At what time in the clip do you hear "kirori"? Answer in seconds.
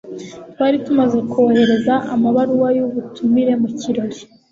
3.79-4.19